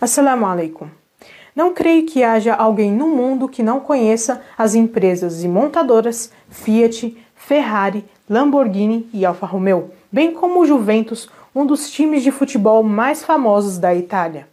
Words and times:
Assalamu 0.00 0.46
alaikum. 0.46 0.88
Não 1.54 1.74
creio 1.74 2.06
que 2.06 2.24
haja 2.24 2.54
alguém 2.54 2.90
no 2.90 3.06
mundo 3.06 3.46
que 3.46 3.62
não 3.62 3.80
conheça 3.80 4.40
as 4.56 4.74
empresas 4.74 5.44
e 5.44 5.48
montadoras 5.48 6.32
Fiat, 6.48 7.14
Ferrari, 7.34 8.02
Lamborghini 8.26 9.06
e 9.12 9.26
Alfa 9.26 9.44
Romeo, 9.44 9.90
bem 10.10 10.32
como 10.32 10.60
o 10.60 10.66
Juventus, 10.66 11.28
um 11.54 11.66
dos 11.66 11.90
times 11.90 12.22
de 12.22 12.30
futebol 12.30 12.82
mais 12.82 13.22
famosos 13.22 13.76
da 13.76 13.94
Itália. 13.94 14.48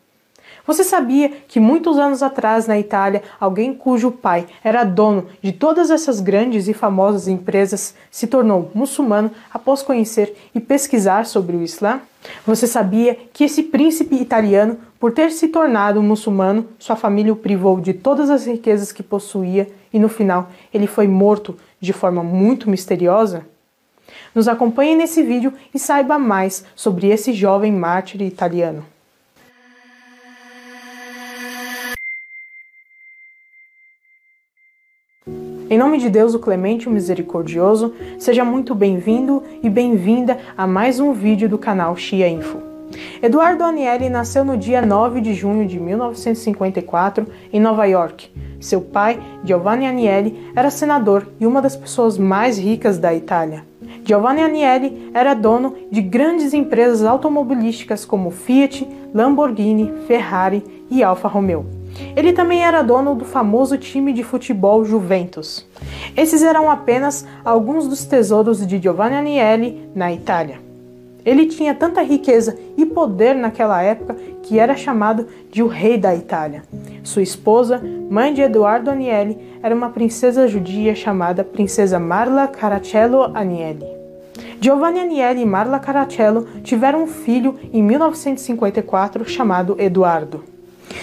Você 0.67 0.83
sabia 0.83 1.29
que 1.47 1.61
muitos 1.61 1.97
anos 1.97 2.21
atrás 2.21 2.67
na 2.67 2.77
Itália, 2.77 3.23
alguém 3.39 3.73
cujo 3.73 4.11
pai 4.11 4.45
era 4.61 4.83
dono 4.83 5.27
de 5.41 5.53
todas 5.53 5.89
essas 5.89 6.19
grandes 6.19 6.67
e 6.67 6.73
famosas 6.73 7.29
empresas 7.29 7.95
se 8.11 8.27
tornou 8.27 8.69
muçulmano 8.75 9.31
após 9.53 9.81
conhecer 9.81 10.35
e 10.53 10.59
pesquisar 10.59 11.25
sobre 11.25 11.55
o 11.55 11.63
Islã? 11.63 12.01
Você 12.45 12.67
sabia 12.67 13.17
que 13.31 13.45
esse 13.45 13.63
príncipe 13.63 14.17
italiano, 14.17 14.77
por 14.99 15.13
ter 15.13 15.31
se 15.31 15.47
tornado 15.47 16.03
muçulmano, 16.03 16.67
sua 16.77 16.97
família 16.97 17.31
o 17.31 17.37
privou 17.37 17.79
de 17.79 17.93
todas 17.93 18.29
as 18.29 18.45
riquezas 18.45 18.91
que 18.91 19.01
possuía 19.01 19.69
e 19.93 19.97
no 19.97 20.09
final 20.09 20.49
ele 20.73 20.85
foi 20.85 21.07
morto 21.07 21.57
de 21.79 21.93
forma 21.93 22.21
muito 22.21 22.69
misteriosa? 22.69 23.45
Nos 24.35 24.49
acompanhe 24.49 24.97
nesse 24.97 25.23
vídeo 25.23 25.53
e 25.73 25.79
saiba 25.79 26.19
mais 26.19 26.65
sobre 26.75 27.07
esse 27.07 27.31
jovem 27.31 27.71
mártir 27.71 28.21
italiano. 28.21 28.96
Em 35.69 35.77
nome 35.77 35.97
de 35.97 36.09
Deus, 36.09 36.33
o 36.33 36.39
Clemente, 36.39 36.87
o 36.87 36.91
Misericordioso, 36.91 37.93
seja 38.17 38.45
muito 38.45 38.73
bem-vindo 38.73 39.43
e 39.61 39.69
bem-vinda 39.69 40.37
a 40.57 40.65
mais 40.65 40.97
um 40.97 41.11
vídeo 41.11 41.49
do 41.49 41.57
canal 41.57 41.93
Xia 41.97 42.29
Info. 42.29 42.59
Eduardo 43.21 43.65
Anielli 43.65 44.09
nasceu 44.09 44.45
no 44.45 44.55
dia 44.55 44.81
9 44.81 45.19
de 45.19 45.33
junho 45.33 45.67
de 45.67 45.77
1954 45.77 47.27
em 47.51 47.59
Nova 47.59 47.83
York. 47.83 48.31
Seu 48.61 48.79
pai, 48.79 49.19
Giovanni 49.43 49.85
Anielli, 49.85 50.51
era 50.55 50.69
senador 50.69 51.27
e 51.37 51.45
uma 51.45 51.61
das 51.61 51.75
pessoas 51.75 52.17
mais 52.17 52.57
ricas 52.57 52.97
da 52.97 53.13
Itália. 53.13 53.65
Giovanni 54.05 54.41
Anielli 54.41 55.11
era 55.13 55.33
dono 55.33 55.75
de 55.91 56.01
grandes 56.01 56.53
empresas 56.53 57.03
automobilísticas 57.03 58.05
como 58.05 58.31
Fiat, 58.31 58.87
Lamborghini, 59.13 59.91
Ferrari 60.07 60.63
e 60.89 61.03
Alfa 61.03 61.27
Romeo. 61.27 61.76
Ele 62.15 62.33
também 62.33 62.63
era 62.63 62.81
dono 62.81 63.15
do 63.15 63.25
famoso 63.25 63.77
time 63.77 64.13
de 64.13 64.23
futebol 64.23 64.83
Juventus. 64.83 65.65
Esses 66.15 66.43
eram 66.43 66.69
apenas 66.69 67.25
alguns 67.43 67.87
dos 67.87 68.05
tesouros 68.05 68.65
de 68.65 68.79
Giovanni 68.79 69.15
Agnelli 69.15 69.89
na 69.95 70.11
Itália. 70.11 70.59
Ele 71.25 71.45
tinha 71.45 71.75
tanta 71.75 72.01
riqueza 72.01 72.57
e 72.77 72.85
poder 72.85 73.35
naquela 73.35 73.81
época 73.81 74.15
que 74.41 74.57
era 74.57 74.77
chamado 74.77 75.27
de 75.51 75.61
o 75.61 75.67
rei 75.67 75.97
da 75.97 76.15
Itália. 76.15 76.63
Sua 77.03 77.21
esposa, 77.21 77.81
mãe 78.09 78.33
de 78.33 78.41
Eduardo 78.41 78.89
Agnelli, 78.89 79.37
era 79.61 79.75
uma 79.75 79.89
princesa 79.89 80.47
judia 80.47 80.95
chamada 80.95 81.43
Princesa 81.43 81.99
Marla 81.99 82.47
Caracello 82.47 83.23
Agnelli. 83.33 83.85
Giovanni 84.61 85.01
Agnelli 85.01 85.41
e 85.41 85.45
Marla 85.45 85.79
Caracello 85.79 86.47
tiveram 86.63 87.03
um 87.03 87.07
filho 87.07 87.55
em 87.73 87.83
1954 87.83 89.27
chamado 89.27 89.75
Eduardo. 89.77 90.56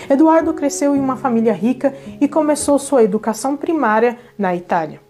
Eduardo 0.09 0.53
cresceu 0.55 0.95
em 0.95 1.01
uma 1.01 1.17
família 1.17 1.53
rica 1.53 1.95
e 2.21 2.29
começou 2.29 2.79
sua 2.79 3.03
educação 3.03 3.57
primária 3.57 4.19
na 4.39 4.55
Itália. 4.55 5.01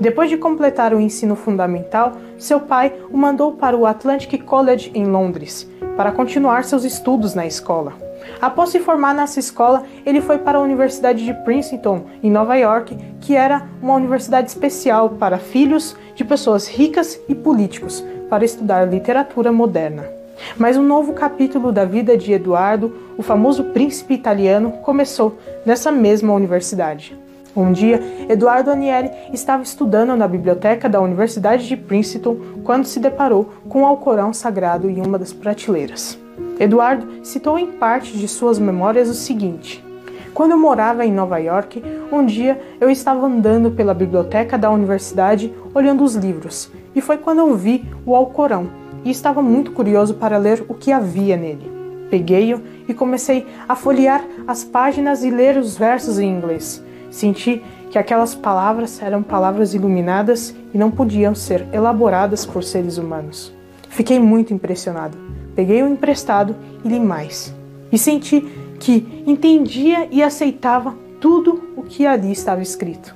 Depois 0.00 0.30
de 0.30 0.36
completar 0.36 0.94
o 0.94 1.00
ensino 1.00 1.34
fundamental, 1.34 2.12
seu 2.38 2.60
pai 2.60 2.92
o 3.10 3.16
mandou 3.16 3.52
para 3.52 3.76
o 3.76 3.86
Atlantic 3.86 4.42
College 4.44 4.90
em 4.94 5.04
Londres, 5.04 5.68
para 5.96 6.12
continuar 6.12 6.64
seus 6.64 6.84
estudos 6.84 7.34
na 7.34 7.46
escola. 7.46 7.92
Após 8.40 8.70
se 8.70 8.80
formar 8.80 9.14
nessa 9.14 9.40
escola, 9.40 9.82
ele 10.06 10.20
foi 10.20 10.38
para 10.38 10.58
a 10.58 10.60
Universidade 10.60 11.24
de 11.24 11.34
Princeton, 11.44 12.06
em 12.22 12.30
Nova 12.30 12.56
York, 12.56 12.96
que 13.20 13.34
era 13.34 13.68
uma 13.82 13.94
universidade 13.94 14.48
especial 14.48 15.10
para 15.10 15.38
filhos 15.38 15.96
de 16.14 16.24
pessoas 16.24 16.68
ricas 16.68 17.20
e 17.28 17.34
políticos, 17.34 18.04
para 18.30 18.44
estudar 18.44 18.88
literatura 18.88 19.52
moderna. 19.52 20.23
Mas 20.56 20.76
um 20.76 20.82
novo 20.82 21.12
capítulo 21.12 21.72
da 21.72 21.84
vida 21.84 22.16
de 22.16 22.32
Eduardo, 22.32 22.94
o 23.16 23.22
famoso 23.22 23.64
príncipe 23.64 24.14
italiano, 24.14 24.72
começou 24.82 25.38
nessa 25.64 25.90
mesma 25.90 26.32
universidade. 26.32 27.16
Um 27.56 27.70
dia, 27.70 28.02
Eduardo 28.28 28.70
Anieri 28.70 29.10
estava 29.32 29.62
estudando 29.62 30.16
na 30.16 30.26
biblioteca 30.26 30.88
da 30.88 31.00
Universidade 31.00 31.68
de 31.68 31.76
Princeton 31.76 32.36
quando 32.64 32.84
se 32.84 32.98
deparou 32.98 33.48
com 33.68 33.82
o 33.82 33.86
Alcorão 33.86 34.32
Sagrado 34.32 34.90
em 34.90 35.00
uma 35.00 35.18
das 35.18 35.32
prateleiras. 35.32 36.18
Eduardo 36.58 37.24
citou 37.24 37.56
em 37.56 37.66
parte 37.66 38.16
de 38.18 38.26
suas 38.26 38.58
memórias 38.58 39.08
o 39.08 39.14
seguinte: 39.14 39.84
Quando 40.32 40.50
eu 40.50 40.58
morava 40.58 41.06
em 41.06 41.12
Nova 41.12 41.38
York, 41.38 41.80
um 42.10 42.26
dia 42.26 42.60
eu 42.80 42.90
estava 42.90 43.24
andando 43.24 43.70
pela 43.70 43.94
biblioteca 43.94 44.58
da 44.58 44.70
universidade 44.70 45.52
olhando 45.72 46.02
os 46.02 46.16
livros, 46.16 46.70
e 46.92 47.00
foi 47.00 47.18
quando 47.18 47.38
eu 47.38 47.54
vi 47.54 47.84
o 48.04 48.16
Alcorão 48.16 48.83
e 49.04 49.10
estava 49.10 49.42
muito 49.42 49.72
curioso 49.72 50.14
para 50.14 50.38
ler 50.38 50.64
o 50.68 50.74
que 50.74 50.90
havia 50.90 51.36
nele. 51.36 51.70
Peguei-o 52.10 52.60
e 52.88 52.94
comecei 52.94 53.46
a 53.68 53.74
folhear 53.74 54.24
as 54.46 54.64
páginas 54.64 55.24
e 55.24 55.30
ler 55.30 55.56
os 55.56 55.76
versos 55.76 56.18
em 56.18 56.30
inglês. 56.30 56.82
Senti 57.10 57.62
que 57.90 57.98
aquelas 57.98 58.34
palavras 58.34 59.00
eram 59.00 59.22
palavras 59.22 59.74
iluminadas 59.74 60.54
e 60.72 60.78
não 60.78 60.90
podiam 60.90 61.34
ser 61.34 61.66
elaboradas 61.72 62.44
por 62.44 62.64
seres 62.64 62.98
humanos. 62.98 63.52
Fiquei 63.88 64.18
muito 64.18 64.52
impressionado. 64.52 65.16
Peguei 65.54 65.82
o 65.82 65.88
emprestado 65.88 66.56
e 66.84 66.88
li 66.88 66.98
mais. 66.98 67.54
E 67.92 67.98
senti 67.98 68.40
que 68.80 69.22
entendia 69.26 70.08
e 70.10 70.22
aceitava 70.22 70.96
tudo 71.20 71.62
o 71.76 71.82
que 71.82 72.04
ali 72.04 72.32
estava 72.32 72.60
escrito. 72.60 73.14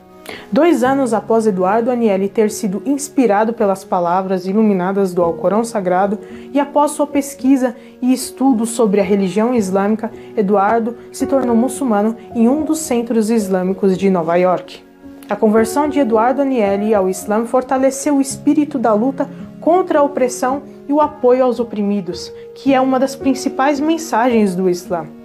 Dois 0.51 0.83
anos 0.83 1.13
após 1.13 1.47
Eduardo 1.47 1.91
Anielli 1.91 2.29
ter 2.29 2.51
sido 2.51 2.83
inspirado 2.87 3.53
pelas 3.53 3.85
palavras 3.85 4.47
iluminadas 4.47 5.13
do 5.13 5.23
Alcorão 5.23 5.63
Sagrado 5.63 6.19
e 6.53 6.59
após 6.59 6.93
sua 6.93 7.07
pesquisa 7.07 7.77
e 8.01 8.13
estudo 8.13 8.65
sobre 8.65 9.01
a 9.01 9.05
religião 9.05 9.55
islâmica, 9.55 10.11
Eduardo 10.37 10.97
se 11.13 11.27
tornou 11.27 11.55
muçulmano 11.55 12.17
em 12.35 12.49
um 12.49 12.65
dos 12.65 12.79
centros 12.79 13.31
islâmicos 13.31 13.97
de 13.97 14.09
Nova 14.11 14.37
York. 14.37 14.83
A 15.29 15.37
conversão 15.37 15.89
de 15.89 16.01
Eduardo 16.01 16.41
Anielli 16.41 16.95
ao 16.95 17.09
Islã 17.09 17.45
fortaleceu 17.45 18.17
o 18.17 18.21
espírito 18.21 18.79
da 18.79 18.95
luta 18.95 19.29
contra 19.61 19.99
a 19.99 20.03
opressão 20.03 20.63
e 20.89 20.93
o 20.93 21.01
apoio 21.01 21.45
aos 21.45 21.61
oprimidos, 21.61 22.33
que 22.55 22.73
é 22.73 22.81
uma 22.81 22.99
das 22.99 23.15
principais 23.15 23.79
mensagens 23.79 24.55
do 24.55 24.71
Islã. 24.71 25.18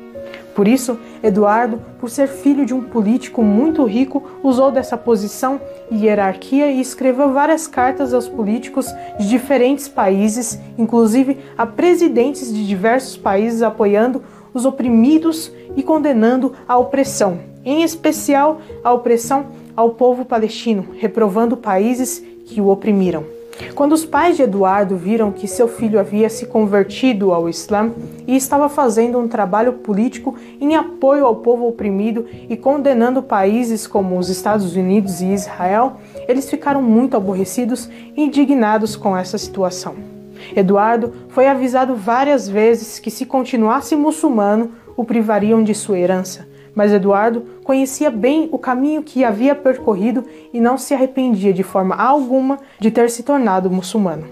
Por 0.56 0.68
isso, 0.68 1.00
Eduardo, 1.24 1.82
por 2.00 2.10
ser 2.10 2.28
filho 2.28 2.66
de 2.66 2.74
um 2.74 2.84
político 2.84 3.42
muito 3.42 3.84
rico, 3.86 4.24
usou 4.44 4.72
dessa 4.72 4.96
posição 4.96 5.60
e 5.90 6.06
hierarquia 6.06 6.72
e 6.72 6.80
escreveu 6.80 7.34
várias 7.34 7.68
cartas 7.68 8.14
aos 8.14 8.28
políticos 8.28 8.88
de 9.18 9.28
diferentes 9.28 9.88
países, 9.88 10.60
inclusive 10.78 11.40
a 11.58 11.66
presidentes 11.66 12.54
de 12.54 12.68
diversos 12.68 13.18
países 13.18 13.62
apoiando 13.62 14.24
os 14.54 14.66
oprimidos 14.66 15.52
e 15.76 15.82
condenando 15.82 16.54
a 16.68 16.78
opressão, 16.78 17.40
em 17.66 17.82
especial 17.82 18.62
a 18.84 18.94
opressão 18.94 19.48
ao 19.76 19.92
povo 19.92 20.24
palestino, 20.24 20.86
reprovando 21.00 21.58
países 21.58 22.24
que 22.46 22.62
o 22.62 22.68
oprimiram. 22.68 23.43
Quando 23.76 23.94
os 23.94 24.04
pais 24.04 24.36
de 24.36 24.44
Eduardo 24.44 24.96
viram 24.96 25.32
que 25.32 25.48
seu 25.48 25.68
filho 25.68 26.00
havia 26.00 26.30
se 26.30 26.46
convertido 26.46 27.32
ao 27.32 27.48
Islã 27.48 27.92
e 28.28 28.36
estava 28.36 28.68
fazendo 28.68 29.20
um 29.20 29.28
trabalho 29.28 29.74
político 29.74 30.36
em 30.60 30.76
apoio 30.76 31.26
ao 31.26 31.36
povo 31.38 31.68
oprimido 31.68 32.26
e 32.50 32.58
condenando 32.58 33.22
países 33.22 33.86
como 33.86 34.18
os 34.18 34.30
Estados 34.30 34.76
Unidos 34.76 35.22
e 35.22 35.28
Israel, 35.28 35.98
eles 36.28 36.50
ficaram 36.50 36.82
muito 36.82 37.16
aborrecidos 37.16 37.90
e 38.16 38.24
indignados 38.24 38.96
com 38.96 39.16
essa 39.16 39.38
situação. 39.38 39.96
Eduardo 40.56 41.14
foi 41.30 41.48
avisado 41.48 41.96
várias 41.96 42.50
vezes 42.50 43.00
que, 43.00 43.12
se 43.12 43.26
continuasse 43.26 43.96
muçulmano, 43.96 44.72
o 44.98 45.04
privariam 45.04 45.64
de 45.64 45.74
sua 45.74 45.98
herança 45.98 46.53
mas 46.76 46.92
Eduardo 46.92 47.46
conhecia 47.64 48.10
bem 48.10 48.50
o 48.52 48.58
caminho 48.58 49.04
que 49.04 49.24
havia 49.24 49.56
percorrido 49.56 50.26
e 50.54 50.60
não 50.60 50.78
se 50.78 50.94
arrependia 50.94 51.54
de 51.54 51.64
forma 51.64 51.96
alguma 51.96 52.60
de 52.80 52.92
ter 52.92 53.10
se 53.10 53.24
tornado 53.24 53.70
muçulmano. 53.70 54.26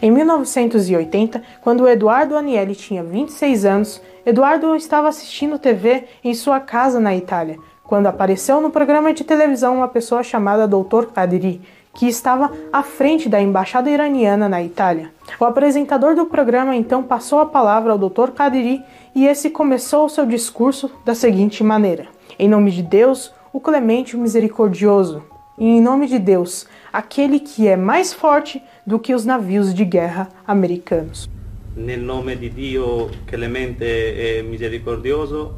Em 0.00 0.10
1980, 0.10 1.42
quando 1.60 1.88
Eduardo 1.88 2.36
Anielli 2.36 2.74
tinha 2.74 3.02
26 3.02 3.64
anos, 3.64 4.02
Eduardo 4.24 4.76
estava 4.76 5.08
assistindo 5.08 5.58
TV 5.58 6.04
em 6.22 6.34
sua 6.34 6.60
casa 6.60 7.00
na 7.00 7.16
Itália, 7.16 7.58
quando 7.82 8.06
apareceu 8.06 8.60
no 8.60 8.70
programa 8.70 9.12
de 9.12 9.24
televisão 9.24 9.76
uma 9.76 9.88
pessoa 9.88 10.22
chamada 10.22 10.68
Dr. 10.68 11.06
Kadiri, 11.12 11.62
que 11.98 12.06
estava 12.06 12.52
à 12.72 12.80
frente 12.80 13.28
da 13.28 13.42
embaixada 13.42 13.90
iraniana 13.90 14.48
na 14.48 14.62
Itália. 14.62 15.10
O 15.40 15.44
apresentador 15.44 16.14
do 16.14 16.26
programa 16.26 16.76
então 16.76 17.02
passou 17.02 17.40
a 17.40 17.46
palavra 17.46 17.90
ao 17.90 17.98
Dr. 17.98 18.30
Kadiri 18.30 18.84
e 19.16 19.26
esse 19.26 19.50
começou 19.50 20.06
o 20.06 20.08
seu 20.08 20.24
discurso 20.24 20.88
da 21.04 21.12
seguinte 21.12 21.64
maneira: 21.64 22.06
Em 22.38 22.48
nome 22.48 22.70
de 22.70 22.84
Deus, 22.84 23.32
o 23.52 23.58
clemente 23.58 24.14
o 24.14 24.20
misericordioso, 24.20 25.24
e 25.58 25.64
em 25.64 25.80
nome 25.80 26.06
de 26.06 26.20
Deus, 26.20 26.68
aquele 26.92 27.40
que 27.40 27.66
é 27.66 27.76
mais 27.76 28.12
forte 28.12 28.62
do 28.86 29.00
que 29.00 29.12
os 29.12 29.24
navios 29.24 29.74
de 29.74 29.84
guerra 29.84 30.28
americanos. 30.46 31.28
Nel 31.74 31.98
nome 31.98 32.36
di 32.36 32.48
Dio 32.48 33.10
clemente 33.26 33.82
e 33.82 34.40
misericordioso, 34.44 35.52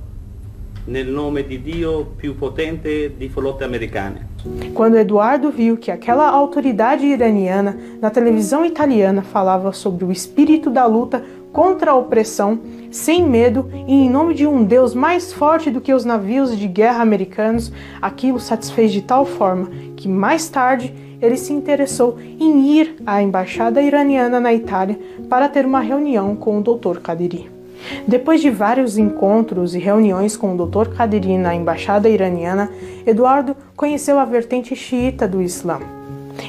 nel 0.86 1.08
nome 1.08 1.46
di 1.46 1.60
Dio 1.60 2.12
più 2.16 2.36
potente 2.36 3.14
di 3.16 3.28
flotte 3.28 3.64
americane. 3.64 4.28
Quando 4.72 4.96
Eduardo 4.96 5.50
viu 5.50 5.76
que 5.76 5.90
aquela 5.90 6.28
autoridade 6.28 7.04
iraniana 7.06 7.76
na 8.00 8.10
televisão 8.10 8.64
italiana 8.64 9.22
falava 9.22 9.72
sobre 9.72 10.04
o 10.04 10.10
espírito 10.10 10.70
da 10.70 10.86
luta 10.86 11.22
contra 11.52 11.90
a 11.90 11.96
opressão, 11.96 12.60
sem 12.90 13.26
medo 13.26 13.68
e 13.86 13.92
em 13.92 14.08
nome 14.08 14.34
de 14.34 14.46
um 14.46 14.64
Deus 14.64 14.94
mais 14.94 15.32
forte 15.32 15.70
do 15.70 15.80
que 15.80 15.92
os 15.92 16.04
navios 16.04 16.56
de 16.56 16.66
guerra 16.66 17.02
americanos, 17.02 17.72
aquilo 18.00 18.40
satisfez 18.40 18.92
de 18.92 19.02
tal 19.02 19.26
forma 19.26 19.68
que 19.96 20.08
mais 20.08 20.48
tarde 20.48 20.94
ele 21.20 21.36
se 21.36 21.52
interessou 21.52 22.18
em 22.18 22.78
ir 22.78 22.96
à 23.04 23.22
embaixada 23.22 23.82
iraniana 23.82 24.40
na 24.40 24.54
Itália 24.54 24.98
para 25.28 25.48
ter 25.48 25.66
uma 25.66 25.80
reunião 25.80 26.34
com 26.34 26.58
o 26.58 26.62
Dr. 26.62 27.00
Kadiri. 27.00 27.59
Depois 28.06 28.40
de 28.40 28.50
vários 28.50 28.98
encontros 28.98 29.74
e 29.74 29.78
reuniões 29.78 30.36
com 30.36 30.54
o 30.54 30.66
Dr. 30.66 30.90
Kadiri 30.90 31.38
na 31.38 31.54
embaixada 31.54 32.08
iraniana, 32.08 32.70
Eduardo 33.06 33.56
conheceu 33.76 34.18
a 34.18 34.24
vertente 34.24 34.74
xiita 34.76 35.26
do 35.26 35.42
Islã. 35.42 35.80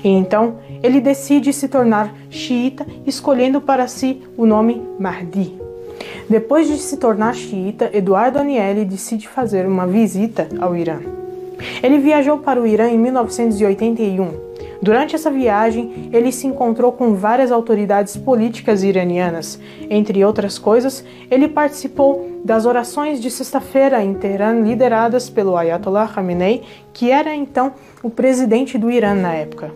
E 0.03 0.09
então 0.09 0.55
ele 0.81 0.99
decide 1.01 1.51
se 1.53 1.67
tornar 1.67 2.13
xiita, 2.29 2.85
escolhendo 3.05 3.61
para 3.61 3.87
si 3.87 4.21
o 4.37 4.45
nome 4.45 4.81
Mahdi. 4.99 5.59
Depois 6.29 6.67
de 6.67 6.77
se 6.77 6.97
tornar 6.97 7.35
xiita, 7.35 7.89
Eduardo 7.93 8.39
Anieli 8.39 8.85
decide 8.85 9.27
fazer 9.27 9.65
uma 9.65 9.85
visita 9.85 10.47
ao 10.59 10.75
Irã. 10.75 10.99
Ele 11.83 11.99
viajou 11.99 12.39
para 12.39 12.59
o 12.59 12.65
Irã 12.65 12.87
em 12.87 12.97
1981 12.97 14.50
Durante 14.81 15.15
essa 15.15 15.29
viagem, 15.29 16.09
ele 16.11 16.31
se 16.31 16.47
encontrou 16.47 16.91
com 16.91 17.13
várias 17.13 17.51
autoridades 17.51 18.17
políticas 18.17 18.83
iranianas. 18.83 19.59
Entre 19.89 20.25
outras 20.25 20.57
coisas, 20.57 21.05
ele 21.29 21.47
participou 21.47 22.41
das 22.43 22.65
orações 22.65 23.21
de 23.21 23.29
sexta-feira 23.29 24.03
em 24.03 24.15
Teherã 24.15 24.59
lideradas 24.59 25.29
pelo 25.29 25.55
Ayatollah 25.55 26.07
Khamenei, 26.07 26.63
que 26.91 27.11
era 27.11 27.35
então 27.35 27.73
o 28.01 28.09
presidente 28.09 28.77
do 28.77 28.89
Irã 28.89 29.13
na 29.13 29.33
época. 29.33 29.71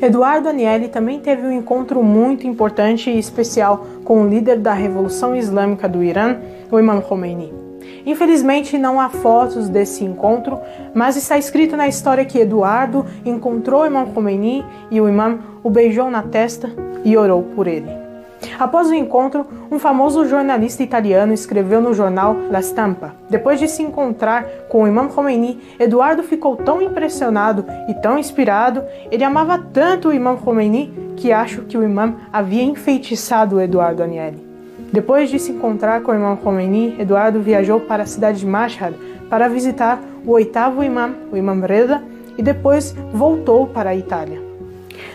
Eduardo 0.00 0.48
Anieli 0.48 0.88
também 0.88 1.18
teve 1.18 1.46
um 1.46 1.52
encontro 1.52 2.02
muito 2.02 2.46
importante 2.46 3.10
e 3.10 3.18
especial 3.18 3.84
com 4.04 4.22
o 4.22 4.28
líder 4.28 4.58
da 4.58 4.72
Revolução 4.72 5.34
Islâmica 5.34 5.88
do 5.88 6.02
Irã, 6.02 6.38
o 6.70 6.78
Imam 6.78 7.00
Khomeini. 7.00 7.63
Infelizmente 8.06 8.78
não 8.78 9.00
há 9.00 9.08
fotos 9.08 9.68
desse 9.68 10.04
encontro, 10.04 10.60
mas 10.94 11.16
está 11.16 11.38
escrito 11.38 11.76
na 11.76 11.88
história 11.88 12.24
que 12.24 12.38
Eduardo 12.38 13.04
encontrou 13.24 13.82
o 13.82 13.86
Imam 13.86 14.06
Khomeini 14.06 14.64
e 14.90 15.00
o 15.00 15.08
imam 15.08 15.38
o 15.62 15.70
beijou 15.70 16.10
na 16.10 16.22
testa 16.22 16.70
e 17.04 17.16
orou 17.16 17.42
por 17.42 17.66
ele. 17.66 18.04
Após 18.58 18.90
o 18.90 18.94
encontro, 18.94 19.46
um 19.70 19.78
famoso 19.78 20.26
jornalista 20.26 20.82
italiano 20.82 21.32
escreveu 21.32 21.80
no 21.80 21.94
jornal 21.94 22.36
La 22.50 22.60
Stampa. 22.60 23.14
Depois 23.28 23.58
de 23.58 23.68
se 23.68 23.82
encontrar 23.82 24.44
com 24.68 24.82
o 24.82 24.86
Imam 24.86 25.08
Khomeini, 25.08 25.60
Eduardo 25.78 26.22
ficou 26.22 26.56
tão 26.56 26.82
impressionado 26.82 27.64
e 27.88 27.94
tão 27.94 28.18
inspirado, 28.18 28.84
ele 29.10 29.24
amava 29.24 29.58
tanto 29.58 30.08
o 30.08 30.12
Imam 30.12 30.36
Khomeini 30.36 31.04
que 31.16 31.32
acho 31.32 31.62
que 31.62 31.78
o 31.78 31.84
imam 31.84 32.16
havia 32.32 32.62
enfeitiçado 32.62 33.60
Eduardo 33.60 34.02
Anielli. 34.02 34.43
Depois 34.94 35.28
de 35.28 35.40
se 35.40 35.50
encontrar 35.50 36.02
com 36.02 36.12
o 36.12 36.14
imam 36.14 36.36
Khomeini, 36.36 36.94
Eduardo 37.00 37.40
viajou 37.40 37.80
para 37.80 38.04
a 38.04 38.06
cidade 38.06 38.38
de 38.38 38.46
Mashhad 38.46 38.94
para 39.28 39.48
visitar 39.48 40.00
o 40.24 40.30
oitavo 40.30 40.84
imam, 40.84 41.16
o 41.32 41.36
imam 41.36 41.60
Reza, 41.62 42.00
e 42.38 42.42
depois 42.44 42.94
voltou 43.12 43.66
para 43.66 43.90
a 43.90 43.96
Itália. 43.96 44.40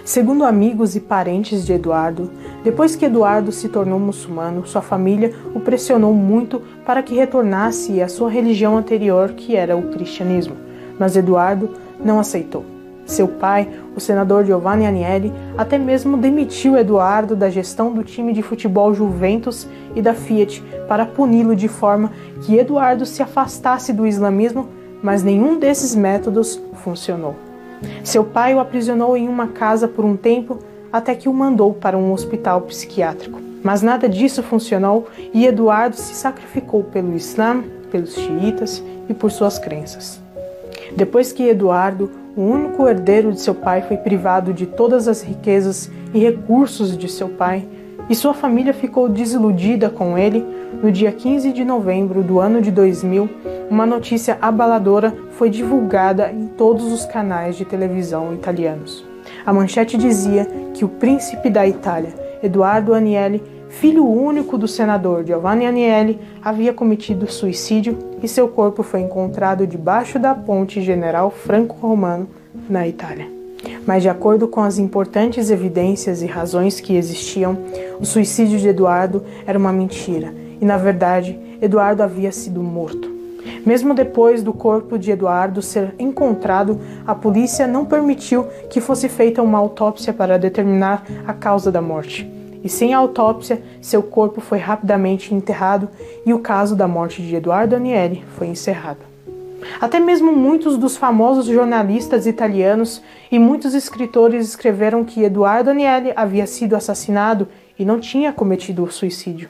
Segundo 0.04 0.44
amigos 0.44 0.98
e 0.98 1.00
parentes 1.00 1.66
de 1.66 1.72
Eduardo, 1.72 2.30
depois 2.62 2.94
que 2.98 3.06
Eduardo 3.06 3.54
se 3.54 3.70
tornou 3.70 3.98
muçulmano, 3.98 4.68
sua 4.68 4.82
família 4.82 5.34
o 5.56 5.62
pressionou 5.62 6.14
muito 6.14 6.62
para 6.86 7.02
que 7.02 7.16
retornasse 7.16 8.02
à 8.02 8.10
sua 8.10 8.30
religião 8.30 8.76
anterior, 8.76 9.30
que 9.30 9.56
era 9.56 9.78
o 9.78 9.92
cristianismo, 9.92 10.58
mas 11.00 11.16
Eduardo 11.16 11.70
não 12.04 12.20
aceitou. 12.20 12.66
Seu 13.10 13.28
pai, 13.28 13.68
o 13.96 14.00
senador 14.00 14.46
Giovanni 14.46 14.86
Agnelli, 14.86 15.34
até 15.58 15.80
mesmo 15.80 16.16
demitiu 16.16 16.78
Eduardo 16.78 17.36
da 17.36 17.50
gestão 17.50 17.92
do 17.92 18.04
time 18.04 18.32
de 18.34 18.44
futebol 18.44 18.94
Juventus 18.94 19.68
e 19.96 20.02
da 20.02 20.14
Fiat 20.14 20.64
para 20.88 21.08
puni-lo 21.08 21.56
de 21.56 21.68
forma 21.68 22.12
que 22.44 22.56
Eduardo 22.56 23.08
se 23.08 23.24
afastasse 23.24 23.92
do 23.92 24.06
islamismo, 24.06 24.70
mas 25.02 25.24
nenhum 25.24 25.58
desses 25.58 25.96
métodos 25.96 26.62
funcionou. 26.84 27.36
Seu 28.04 28.24
pai 28.24 28.54
o 28.54 28.60
aprisionou 28.60 29.18
em 29.18 29.28
uma 29.28 29.48
casa 29.48 29.88
por 29.88 30.06
um 30.06 30.16
tempo 30.16 30.60
até 30.94 31.16
que 31.16 31.28
o 31.28 31.34
mandou 31.34 31.74
para 31.74 31.98
um 31.98 32.14
hospital 32.14 32.62
psiquiátrico. 32.62 33.40
Mas 33.64 33.82
nada 33.82 34.08
disso 34.08 34.44
funcionou 34.44 35.08
e 35.34 35.48
Eduardo 35.48 35.96
se 35.96 36.14
sacrificou 36.14 36.84
pelo 36.84 37.16
Islã, 37.16 37.64
pelos 37.90 38.14
xiitas 38.14 38.84
e 39.10 39.16
por 39.16 39.32
suas 39.32 39.58
crenças. 39.58 40.22
Depois 40.96 41.32
que 41.32 41.48
Eduardo 41.48 42.19
o 42.36 42.42
único 42.42 42.88
herdeiro 42.88 43.32
de 43.32 43.42
seu 43.42 43.56
pai 43.56 43.82
foi 43.82 43.98
privado 43.98 44.54
de 44.54 44.66
todas 44.66 45.08
as 45.08 45.22
riquezas 45.22 45.90
e 46.14 46.20
recursos 46.20 46.98
de 46.98 47.10
seu 47.10 47.30
pai, 47.30 47.68
e 48.10 48.16
sua 48.16 48.34
família 48.34 48.74
ficou 48.74 49.08
desiludida 49.08 49.90
com 49.90 50.18
ele. 50.18 50.44
No 50.82 50.92
dia 50.92 51.12
15 51.12 51.52
de 51.52 51.64
novembro 51.64 52.24
do 52.24 52.40
ano 52.40 52.62
de 52.62 52.72
2000, 52.72 53.30
uma 53.70 53.86
notícia 53.86 54.38
abaladora 54.42 55.16
foi 55.32 55.50
divulgada 55.50 56.32
em 56.32 56.48
todos 56.48 56.92
os 56.92 57.06
canais 57.06 57.56
de 57.56 57.66
televisão 57.66 58.34
italianos. 58.34 59.06
A 59.46 59.54
manchete 59.54 59.98
dizia 59.98 60.46
que 60.74 60.84
o 60.84 60.90
príncipe 60.90 61.50
da 61.50 61.68
Itália, 61.68 62.14
Eduardo 62.42 62.94
Agnelli, 62.94 63.44
filho 63.70 64.06
único 64.06 64.58
do 64.58 64.68
senador 64.68 65.24
Giovanni 65.24 65.66
Agnelli, 65.66 66.20
havia 66.44 66.74
cometido 66.74 67.32
suicídio 67.32 67.98
e 68.22 68.28
seu 68.28 68.48
corpo 68.48 68.84
foi 68.84 69.02
encontrado 69.02 69.66
debaixo 69.66 70.20
da 70.20 70.34
ponte 70.34 70.82
General 70.82 71.30
Franco-Romano, 71.30 72.28
na 72.68 72.88
Itália. 72.88 73.28
Mas, 73.86 74.02
de 74.02 74.10
acordo 74.10 74.48
com 74.48 74.62
as 74.62 74.80
importantes 74.80 75.52
evidências 75.52 76.22
e 76.22 76.26
razões 76.26 76.80
que 76.80 76.96
existiam, 76.96 77.58
o 78.00 78.06
suicídio 78.06 78.58
de 78.58 78.68
Eduardo 78.68 79.24
era 79.46 79.58
uma 79.58 79.72
mentira 79.72 80.34
e, 80.60 80.66
na 80.66 80.78
verdade, 80.78 81.40
Eduardo 81.62 82.02
havia 82.02 82.32
sido 82.32 82.62
morto. 82.62 83.10
Mesmo 83.66 83.94
depois 83.94 84.42
do 84.42 84.54
corpo 84.54 84.98
de 84.98 85.12
Eduardo 85.12 85.62
ser 85.62 85.94
encontrado, 86.00 86.80
a 87.06 87.14
polícia 87.14 87.68
não 87.68 87.86
permitiu 87.86 88.48
que 88.70 88.82
fosse 88.82 89.08
feita 89.08 89.42
uma 89.42 89.58
autópsia 89.58 90.14
para 90.14 90.40
determinar 90.40 91.06
a 91.28 91.34
causa 91.34 91.72
da 91.72 91.82
morte 91.82 92.39
e 92.64 92.70
sem 92.70 92.94
autópsia, 92.94 93.62
seu 93.82 94.04
corpo 94.04 94.42
foi 94.42 94.58
rapidamente 94.58 95.34
enterrado 95.34 95.90
e 96.26 96.34
o 96.34 96.40
caso 96.40 96.76
da 96.76 96.88
morte 96.88 97.22
de 97.22 97.36
Eduardo 97.36 97.76
Anielli 97.76 98.24
foi 98.38 98.48
encerrado. 98.48 99.10
Até 99.80 100.00
mesmo 100.00 100.32
muitos 100.32 100.78
dos 100.78 100.96
famosos 100.98 101.46
jornalistas 101.46 102.26
italianos 102.26 103.02
e 103.32 103.38
muitos 103.38 103.74
escritores 103.74 104.48
escreveram 104.48 105.04
que 105.04 105.24
Eduardo 105.24 105.70
Anielli 105.70 106.14
havia 106.16 106.48
sido 106.48 106.76
assassinado 106.76 107.48
e 107.78 107.86
não 107.86 108.00
tinha 108.00 108.32
cometido 108.32 108.84
o 108.84 108.92
suicídio. 108.92 109.50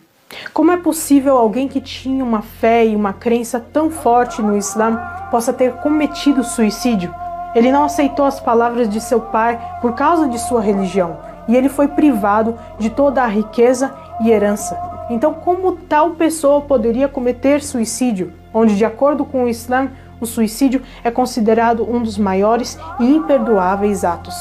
Como 0.54 0.72
é 0.72 0.78
possível 0.78 1.38
alguém 1.38 1.68
que 1.68 1.82
tinha 1.82 2.24
uma 2.24 2.42
fé 2.42 2.86
e 2.86 2.96
uma 2.96 3.14
crença 3.14 3.60
tão 3.60 3.90
forte 3.90 4.42
no 4.42 4.56
Islã 4.56 5.00
possa 5.32 5.52
ter 5.52 5.74
cometido 5.78 6.44
suicídio? 6.44 7.14
Ele 7.56 7.72
não 7.72 7.84
aceitou 7.84 8.26
as 8.26 8.40
palavras 8.40 8.88
de 8.88 9.02
seu 9.02 9.20
pai 9.20 9.60
por 9.82 9.96
causa 9.96 10.28
de 10.28 10.40
sua 10.40 10.62
religião 10.62 11.29
e 11.50 11.58
ele 11.58 11.68
foi 11.68 11.88
privado 11.88 12.56
de 12.78 12.92
toda 12.92 13.24
a 13.24 13.28
riqueza 13.28 13.92
e 14.22 14.30
herança. 14.30 14.80
Então, 15.10 15.34
como 15.34 15.72
tal 15.74 16.12
pessoa 16.12 16.62
poderia 16.62 17.10
cometer 17.10 17.62
suicídio, 17.64 18.32
onde, 18.54 18.78
de 18.78 18.86
acordo 18.86 19.26
com 19.26 19.44
o 19.44 19.50
Islã, 19.50 19.90
o 20.22 20.26
suicídio 20.26 20.84
é 21.04 21.10
considerado 21.10 21.84
um 21.90 22.04
dos 22.04 22.18
maiores 22.18 22.78
e 23.00 23.16
imperdoáveis 23.16 24.06
atos? 24.06 24.36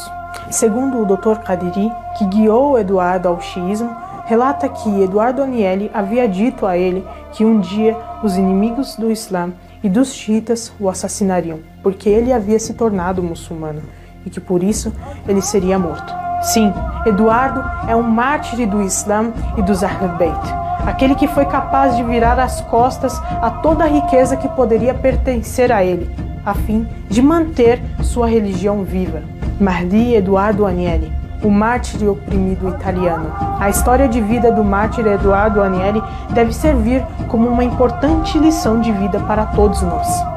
Segundo 0.51 1.01
o 1.01 1.07
Dr. 1.07 1.39
Kadiri, 1.43 1.91
que 2.19 2.27
guiou 2.27 2.79
Eduardo 2.79 3.29
ao 3.29 3.41
xiismo, 3.41 3.91
relata 4.27 4.69
que 4.69 5.03
Eduardo 5.03 5.43
Anieli 5.43 5.91
havia 5.95 6.29
dito 6.29 6.67
a 6.67 6.77
ele 6.77 7.03
que 7.33 7.45
um 7.45 7.59
dia 7.59 7.97
os 8.23 8.37
inimigos 8.37 8.97
do 8.97 9.11
Islã 9.11 9.51
e 9.83 9.89
dos 9.89 10.13
xiitas 10.13 10.71
o 10.79 10.91
assassinariam, 10.91 11.61
porque 11.83 12.11
ele 12.11 12.33
havia 12.33 12.59
se 12.59 12.75
tornado 12.75 13.23
muçulmano 13.23 13.81
e 14.27 14.31
que 14.31 14.41
por 14.41 14.63
isso 14.63 14.93
ele 15.27 15.41
seria 15.41 15.79
morto. 15.79 16.28
Sim, 16.41 16.73
Eduardo 17.05 17.65
é 17.89 17.97
um 17.97 18.03
mártir 18.03 18.67
do 18.69 18.81
Islã 18.81 19.33
e 19.57 19.63
dos 19.63 19.83
Ahlul 19.83 20.17
Bayt, 20.17 20.39
aquele 20.87 21.17
que 21.17 21.27
foi 21.27 21.45
capaz 21.45 21.97
de 21.97 22.05
virar 22.05 22.39
as 22.39 22.61
costas 22.61 23.21
a 23.43 23.51
toda 23.51 23.85
a 23.85 23.89
riqueza 23.89 24.37
que 24.37 24.49
poderia 24.49 24.95
pertencer 24.95 25.73
a 25.73 25.83
ele, 25.83 26.09
a 26.47 26.55
fim 26.55 26.87
de 27.09 27.21
manter 27.21 27.83
sua 28.03 28.29
religião 28.29 28.85
viva. 28.85 29.23
Mahdi 29.61 30.15
Eduardo 30.15 30.65
Agnelli, 30.65 31.13
o 31.43 31.51
mártir 31.51 32.09
oprimido 32.09 32.69
italiano. 32.69 33.33
A 33.59 33.69
história 33.69 34.09
de 34.09 34.21
vida 34.21 34.53
do 34.53 34.63
mártir 34.63 35.07
Eduardo 35.07 35.61
Agnelli 35.61 36.03
deve 36.31 36.53
servir 36.53 37.05
como 37.27 37.49
uma 37.49 37.65
importante 37.65 38.39
lição 38.39 38.81
de 38.81 38.93
vida 38.93 39.19
para 39.21 39.45
todos 39.47 39.83
nós. 39.83 40.28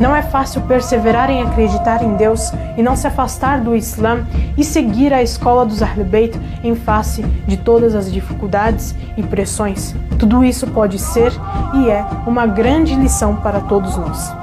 Não 0.00 0.14
é 0.14 0.22
fácil 0.22 0.60
perseverar 0.62 1.30
em 1.30 1.42
acreditar 1.42 2.02
em 2.02 2.14
Deus 2.16 2.52
e 2.76 2.82
não 2.82 2.96
se 2.96 3.06
afastar 3.06 3.60
do 3.60 3.74
Islã 3.76 4.24
e 4.56 4.64
seguir 4.64 5.12
a 5.12 5.22
escola 5.22 5.64
dos 5.64 5.82
Ahl 5.82 6.04
Bayt 6.04 6.38
em 6.62 6.74
face 6.74 7.22
de 7.46 7.56
todas 7.56 7.94
as 7.94 8.10
dificuldades 8.12 8.94
e 9.16 9.22
pressões. 9.22 9.94
Tudo 10.18 10.44
isso 10.44 10.66
pode 10.68 10.98
ser 10.98 11.32
e 11.74 11.90
é 11.90 12.04
uma 12.26 12.46
grande 12.46 12.94
lição 12.94 13.36
para 13.36 13.60
todos 13.60 13.96
nós. 13.96 14.34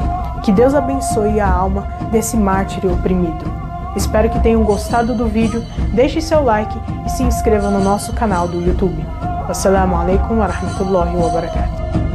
Que 0.43 0.51
Deus 0.51 0.73
abençoe 0.73 1.39
a 1.39 1.49
alma 1.49 1.87
desse 2.11 2.37
mártir 2.37 2.85
oprimido. 2.85 3.45
Espero 3.95 4.29
que 4.29 4.39
tenham 4.39 4.63
gostado 4.63 5.15
do 5.15 5.27
vídeo, 5.27 5.65
deixe 5.93 6.21
seu 6.21 6.43
like 6.43 6.77
e 7.05 7.09
se 7.09 7.23
inscreva 7.23 7.69
no 7.69 7.83
nosso 7.83 8.13
canal 8.13 8.47
do 8.47 8.61
YouTube. 8.61 9.05
Wassalamu 9.47 9.95
alaikum 9.95 10.37
wa 10.37 10.47
rahmatullahi 10.47 11.15
wa 11.15 11.29
barakatuh. 11.29 12.08